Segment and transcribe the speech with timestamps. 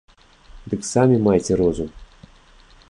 [0.71, 1.89] Дык самі майце розум.